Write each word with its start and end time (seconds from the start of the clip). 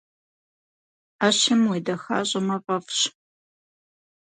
Ӏэщым 1.19 1.61
уедэхащӏэмэ 1.69 2.57
фӏэфӏщ. 2.65 3.01